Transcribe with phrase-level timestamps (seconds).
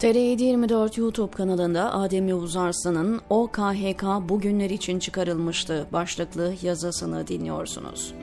[0.00, 8.14] TR724 YouTube kanalında Adem Yavuz Arslan'ın OKHK bugünler için çıkarılmıştı başlıklı yazısını dinliyorsunuz.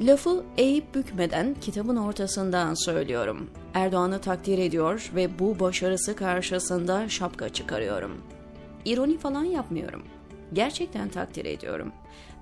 [0.00, 3.50] Lafı eğip bükmeden kitabın ortasından söylüyorum.
[3.74, 8.22] Erdoğan'ı takdir ediyor ve bu başarısı karşısında şapka çıkarıyorum.
[8.84, 10.02] İroni falan yapmıyorum.
[10.52, 11.92] Gerçekten takdir ediyorum.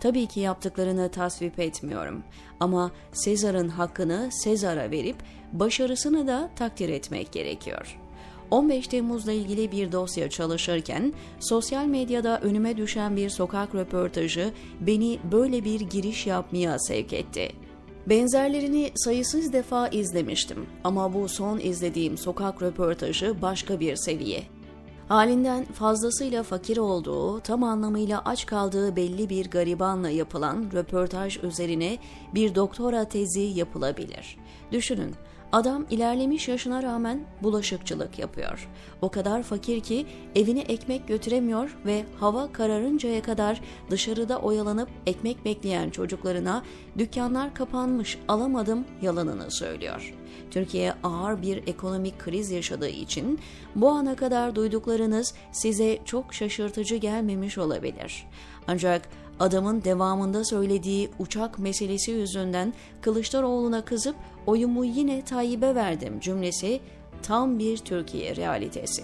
[0.00, 2.22] Tabii ki yaptıklarını tasvip etmiyorum.
[2.60, 5.16] Ama Sezar'ın hakkını Sezar'a verip
[5.52, 7.98] başarısını da takdir etmek gerekiyor.
[8.50, 15.64] 15 Temmuz'la ilgili bir dosya çalışırken sosyal medyada önüme düşen bir sokak röportajı beni böyle
[15.64, 17.52] bir giriş yapmaya sevk etti.
[18.06, 24.57] Benzerlerini sayısız defa izlemiştim ama bu son izlediğim sokak röportajı başka bir seviye.
[25.08, 31.98] Halinden fazlasıyla fakir olduğu, tam anlamıyla aç kaldığı belli bir garibanla yapılan röportaj üzerine
[32.34, 34.36] bir doktora tezi yapılabilir.
[34.72, 35.14] Düşünün,
[35.52, 38.68] Adam ilerlemiş yaşına rağmen bulaşıkçılık yapıyor.
[39.02, 43.60] O kadar fakir ki evine ekmek götüremiyor ve hava kararıncaya kadar
[43.90, 46.62] dışarıda oyalanıp ekmek bekleyen çocuklarına
[46.98, 50.14] dükkanlar kapanmış alamadım yalanını söylüyor.
[50.50, 53.38] Türkiye ağır bir ekonomik kriz yaşadığı için
[53.74, 58.26] bu ana kadar duyduklarınız size çok şaşırtıcı gelmemiş olabilir.
[58.66, 59.08] Ancak
[59.40, 66.80] adamın devamında söylediği uçak meselesi yüzünden Kılıçdaroğlu'na kızıp oyumu yine Tayyip'e verdim cümlesi
[67.22, 69.02] tam bir Türkiye realitesi.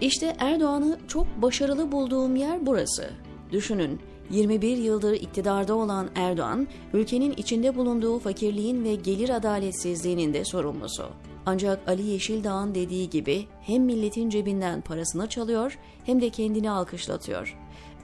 [0.00, 3.10] İşte Erdoğan'ı çok başarılı bulduğum yer burası.
[3.52, 11.04] Düşünün 21 yıldır iktidarda olan Erdoğan, ülkenin içinde bulunduğu fakirliğin ve gelir adaletsizliğinin de sorumlusu.
[11.46, 17.58] Ancak Ali Yeşildağ'ın dediği gibi hem milletin cebinden parasını çalıyor hem de kendini alkışlatıyor.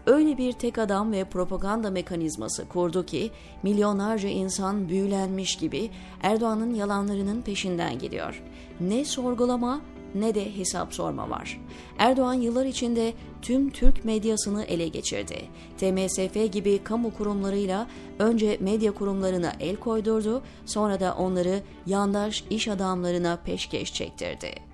[0.07, 3.31] Öyle bir tek adam ve propaganda mekanizması kurdu ki
[3.63, 5.91] milyonlarca insan büyülenmiş gibi
[6.23, 8.43] Erdoğan'ın yalanlarının peşinden gidiyor.
[8.81, 9.81] Ne sorgulama
[10.15, 11.61] ne de hesap sorma var.
[11.99, 13.13] Erdoğan yıllar içinde
[13.43, 15.37] tüm Türk medyasını ele geçirdi.
[15.79, 17.87] TMSF gibi kamu kurumlarıyla
[18.19, 24.66] önce medya kurumlarına el koydurdu, sonra da onları yandaş iş adamlarına peşkeş çektirdi.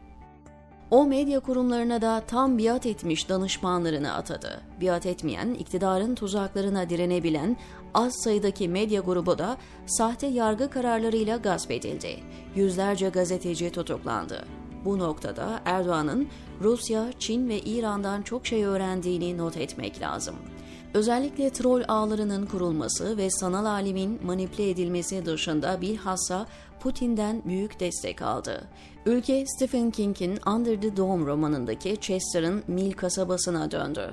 [0.92, 4.60] O medya kurumlarına da tam biat etmiş danışmanlarını atadı.
[4.80, 7.56] Biat etmeyen, iktidarın tuzaklarına direnebilen
[7.94, 12.20] az sayıdaki medya grubu da sahte yargı kararlarıyla gasp edildi.
[12.54, 14.44] Yüzlerce gazeteci tutuklandı.
[14.84, 16.28] Bu noktada Erdoğan'ın
[16.60, 20.34] Rusya, Çin ve İran'dan çok şey öğrendiğini not etmek lazım.
[20.94, 26.47] Özellikle troll ağlarının kurulması ve sanal alimin manipüle edilmesi dışında bilhassa
[26.80, 28.69] Putin'den büyük destek aldı.
[29.06, 34.10] Ülke Stephen King'in Under the Dome romanındaki Chester'ın Mill kasabasına döndü.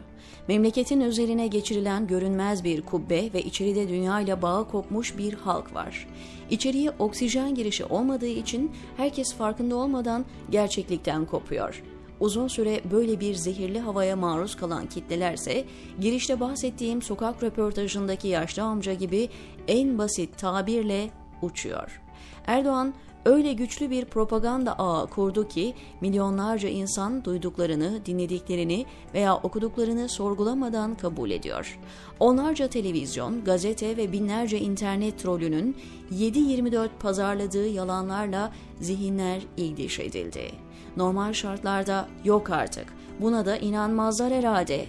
[0.47, 6.07] Memleketin üzerine geçirilen görünmez bir kubbe ve içeride dünyayla bağı kopmuş bir halk var.
[6.50, 11.84] İçeriye oksijen girişi olmadığı için herkes farkında olmadan gerçeklikten kopuyor.
[12.19, 15.66] Uzun süre böyle bir zehirli havaya maruz kalan kitlelerse
[16.00, 19.30] girişte bahsettiğim sokak röportajındaki yaşlı amca gibi
[19.68, 21.09] en basit tabirle
[21.41, 22.02] uçuyor.
[22.47, 22.94] Erdoğan
[23.25, 31.31] öyle güçlü bir propaganda ağı kurdu ki milyonlarca insan duyduklarını, dinlediklerini veya okuduklarını sorgulamadan kabul
[31.31, 31.80] ediyor.
[32.19, 35.78] Onlarca televizyon, gazete ve binlerce internet trolünün
[36.13, 40.51] 7-24 pazarladığı yalanlarla zihinler ildiş edildi.
[40.97, 44.86] Normal şartlarda yok artık, buna da inanmazlar herhalde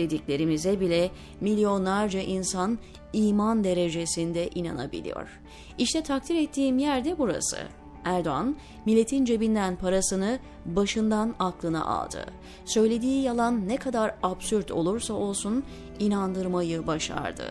[0.00, 2.78] dediklerimize bile milyonlarca insan
[3.12, 5.40] iman derecesinde inanabiliyor.
[5.78, 7.58] İşte takdir ettiğim yer de burası.
[8.04, 8.56] Erdoğan,
[8.86, 12.26] milletin cebinden parasını başından aklına aldı.
[12.64, 15.64] Söylediği yalan ne kadar absürt olursa olsun
[15.98, 17.42] inandırmayı başardı.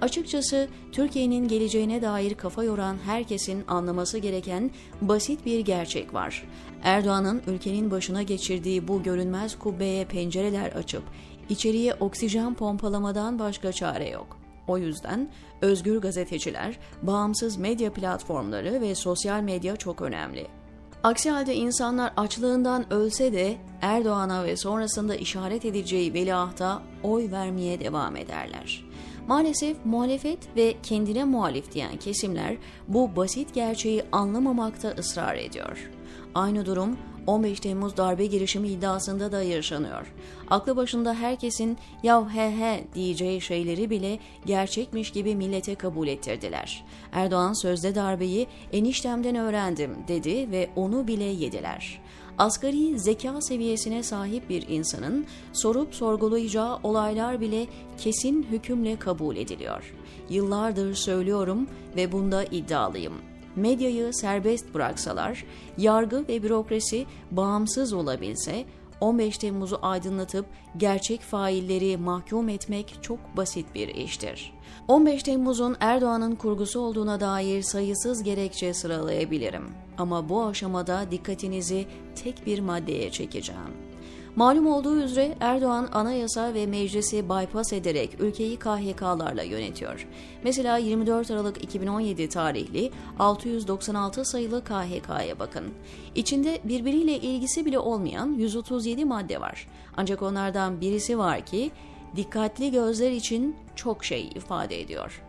[0.00, 4.70] Açıkçası Türkiye'nin geleceğine dair kafa yoran herkesin anlaması gereken
[5.00, 6.44] basit bir gerçek var.
[6.82, 11.02] Erdoğan'ın ülkenin başına geçirdiği bu görünmez kubbeye pencereler açıp
[11.48, 14.38] içeriye oksijen pompalamadan başka çare yok.
[14.66, 15.28] O yüzden
[15.60, 20.46] özgür gazeteciler, bağımsız medya platformları ve sosyal medya çok önemli.
[21.02, 28.16] Aksi halde insanlar açlığından ölse de Erdoğan'a ve sonrasında işaret edeceği veliahta oy vermeye devam
[28.16, 28.87] ederler.
[29.28, 32.56] Maalesef muhalefet ve kendine muhalif diyen kesimler
[32.88, 35.90] bu basit gerçeği anlamamakta ısrar ediyor.
[36.34, 36.96] Aynı durum
[37.26, 40.14] 15 Temmuz darbe girişimi iddiasında da yaşanıyor.
[40.50, 46.84] Aklı başında herkesin yav he he diyeceği şeyleri bile gerçekmiş gibi millete kabul ettirdiler.
[47.12, 52.00] Erdoğan sözde darbeyi eniştemden öğrendim dedi ve onu bile yediler
[52.38, 57.66] asgari zeka seviyesine sahip bir insanın sorup sorgulayacağı olaylar bile
[57.98, 59.94] kesin hükümle kabul ediliyor.
[60.30, 63.14] Yıllardır söylüyorum ve bunda iddialıyım
[63.58, 65.44] medyayı serbest bıraksalar,
[65.78, 68.64] yargı ve bürokrasi bağımsız olabilse,
[69.00, 70.46] 15 Temmuz'u aydınlatıp
[70.76, 74.52] gerçek failleri mahkum etmek çok basit bir iştir.
[74.88, 79.70] 15 Temmuz'un Erdoğan'ın kurgusu olduğuna dair sayısız gerekçe sıralayabilirim.
[79.98, 81.86] Ama bu aşamada dikkatinizi
[82.24, 83.87] tek bir maddeye çekeceğim.
[84.38, 90.06] Malum olduğu üzere Erdoğan anayasa ve meclisi bypass ederek ülkeyi KHK'larla yönetiyor.
[90.44, 95.64] Mesela 24 Aralık 2017 tarihli 696 sayılı KHK'ya bakın.
[96.14, 99.68] İçinde birbiriyle ilgisi bile olmayan 137 madde var.
[99.96, 101.70] Ancak onlardan birisi var ki
[102.16, 105.22] dikkatli gözler için çok şey ifade ediyor.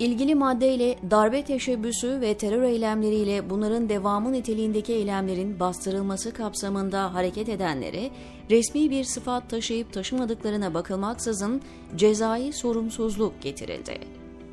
[0.00, 8.10] İlgili maddeyle darbe teşebbüsü ve terör eylemleriyle bunların devamı niteliğindeki eylemlerin bastırılması kapsamında hareket edenlere
[8.50, 11.62] resmi bir sıfat taşıyıp taşımadıklarına bakılmaksızın
[11.96, 13.98] cezai sorumsuzluk getirildi.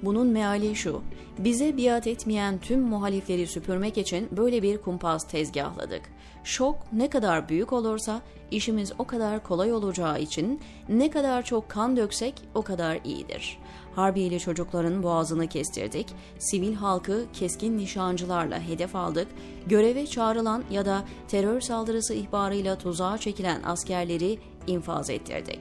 [0.03, 1.01] Bunun meali şu,
[1.38, 6.01] bize biat etmeyen tüm muhalifleri süpürmek için böyle bir kumpas tezgahladık.
[6.44, 8.21] Şok ne kadar büyük olursa
[8.51, 13.59] işimiz o kadar kolay olacağı için ne kadar çok kan döksek o kadar iyidir.
[13.97, 16.07] Harbiyeli çocukların boğazını kestirdik,
[16.39, 19.27] sivil halkı keskin nişancılarla hedef aldık,
[19.67, 25.59] göreve çağrılan ya da terör saldırısı ihbarıyla tuzağa çekilen askerleri infaz ettirdik.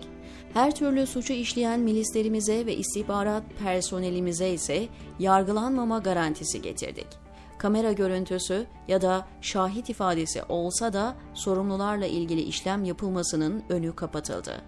[0.55, 4.89] Her türlü suçu işleyen milislerimize ve istihbarat personelimize ise
[5.19, 7.09] yargılanmama garantisi getirdik.
[7.59, 14.63] Kamera görüntüsü ya da şahit ifadesi olsa da sorumlularla ilgili işlem yapılmasının önü kapatıldı.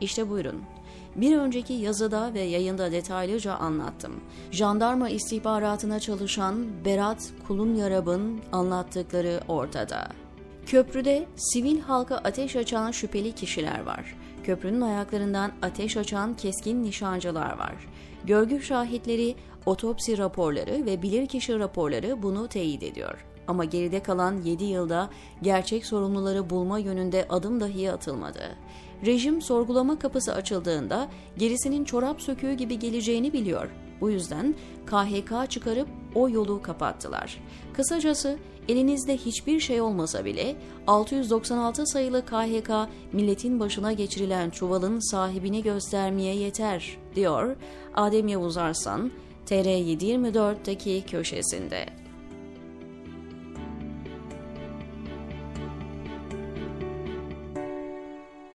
[0.00, 0.77] İşte buyurun.
[1.16, 4.12] Bir önceki yazıda ve yayında detaylıca anlattım.
[4.50, 10.08] Jandarma istihbaratına çalışan Berat Kulunyarab'ın anlattıkları ortada.
[10.66, 14.16] Köprüde sivil halka ateş açan şüpheli kişiler var.
[14.44, 17.74] Köprünün ayaklarından ateş açan keskin nişancılar var.
[18.24, 19.34] Görgü şahitleri,
[19.66, 23.27] otopsi raporları ve bilirkişi raporları bunu teyit ediyor.
[23.48, 25.10] Ama geride kalan 7 yılda
[25.42, 28.56] gerçek sorumluları bulma yönünde adım dahi atılmadı.
[29.06, 31.08] Rejim sorgulama kapısı açıldığında
[31.38, 33.70] gerisinin çorap söküğü gibi geleceğini biliyor.
[34.00, 34.54] Bu yüzden
[34.86, 37.40] KHK çıkarıp o yolu kapattılar.
[37.72, 40.56] Kısacası elinizde hiçbir şey olmasa bile
[40.86, 42.70] 696 sayılı KHK
[43.12, 47.56] milletin başına geçirilen çuvalın sahibini göstermeye yeter diyor
[47.94, 49.10] Adem Yavuz Arslan
[49.46, 52.07] TR724'deki köşesinde.